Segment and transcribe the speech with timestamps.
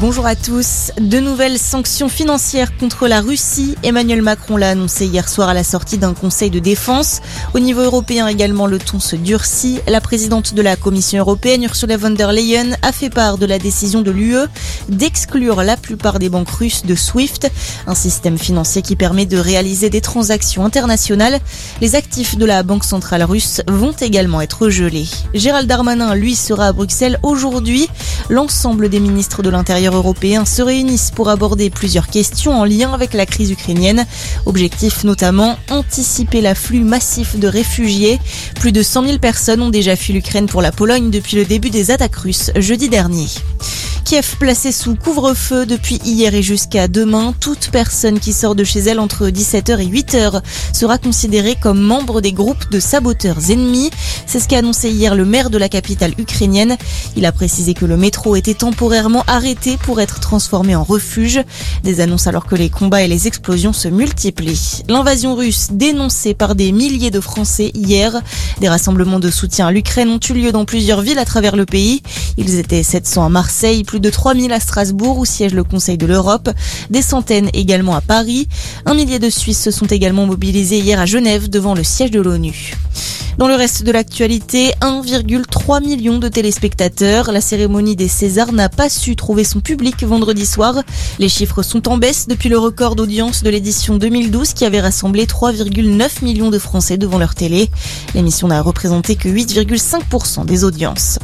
[0.00, 0.92] Bonjour à tous.
[0.98, 3.74] De nouvelles sanctions financières contre la Russie.
[3.82, 7.20] Emmanuel Macron l'a annoncé hier soir à la sortie d'un conseil de défense.
[7.52, 9.80] Au niveau européen également, le ton se durcit.
[9.86, 13.58] La présidente de la Commission européenne, Ursula von der Leyen, a fait part de la
[13.58, 14.46] décision de l'UE
[14.88, 17.50] d'exclure la plupart des banques russes de SWIFT,
[17.86, 21.40] un système financier qui permet de réaliser des transactions internationales.
[21.82, 25.08] Les actifs de la Banque centrale russe vont également être gelés.
[25.34, 27.90] Gérald Darmanin, lui, sera à Bruxelles aujourd'hui.
[28.30, 33.14] L'ensemble des ministres de l'Intérieur européens se réunissent pour aborder plusieurs questions en lien avec
[33.14, 34.06] la crise ukrainienne.
[34.46, 38.18] Objectif notamment anticiper l'afflux massif de réfugiés.
[38.56, 41.70] Plus de 100 000 personnes ont déjà fui l'Ukraine pour la Pologne depuis le début
[41.70, 43.26] des attaques russes jeudi dernier.
[44.04, 47.34] Kiev placé sous couvre-feu depuis hier et jusqu'à demain.
[47.38, 50.42] Toute personne qui sort de chez elle entre 17h et 8h
[50.72, 53.90] sera considérée comme membre des groupes de saboteurs ennemis.
[54.26, 56.76] C'est ce qu'a annoncé hier le maire de la capitale ukrainienne.
[57.16, 61.40] Il a précisé que le métro était temporairement arrêté pour être transformé en refuge.
[61.84, 64.82] Des annonces alors que les combats et les explosions se multiplient.
[64.88, 68.20] L'invasion russe dénoncée par des milliers de Français hier.
[68.60, 71.66] Des rassemblements de soutien à l'Ukraine ont eu lieu dans plusieurs villes à travers le
[71.66, 72.02] pays.
[72.36, 76.06] Ils étaient 700 à Marseille, plus de 3000 à Strasbourg où siège le Conseil de
[76.06, 76.48] l'Europe,
[76.90, 78.46] des centaines également à Paris.
[78.86, 82.20] Un millier de Suisses se sont également mobilisés hier à Genève devant le siège de
[82.20, 82.76] l'ONU.
[83.36, 87.32] Dans le reste de l'actualité, 1,3 million de téléspectateurs.
[87.32, 90.82] La cérémonie des Césars n'a pas su trouver son public vendredi soir.
[91.18, 95.26] Les chiffres sont en baisse depuis le record d'audience de l'édition 2012 qui avait rassemblé
[95.26, 97.70] 3,9 millions de Français devant leur télé.
[98.14, 101.18] L'émission n'a représenté que 8,5% des audiences.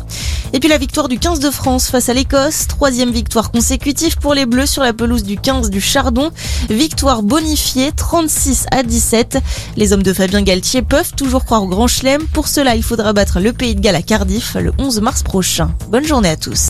[0.57, 2.67] Et puis la victoire du 15 de France face à l'Écosse.
[2.67, 6.31] Troisième victoire consécutive pour les Bleus sur la pelouse du 15 du Chardon.
[6.71, 9.37] Victoire bonifiée 36 à 17.
[9.77, 12.27] Les hommes de Fabien Galtier peuvent toujours croire au grand chelem.
[12.29, 15.75] Pour cela, il faudra battre le Pays de Galles à Cardiff le 11 mars prochain.
[15.91, 16.65] Bonne journée à tous.